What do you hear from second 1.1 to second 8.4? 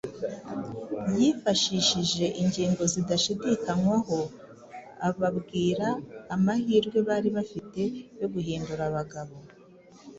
Yifashishije ingingo zidashidikanywaho, ababwira amahirwe bari bafite yo